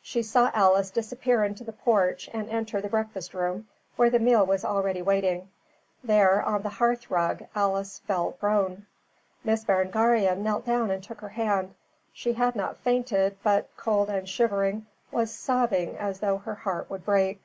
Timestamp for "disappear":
0.90-1.44